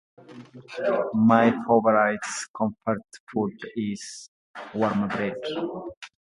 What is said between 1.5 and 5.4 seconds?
favorite comfort food is warm bread.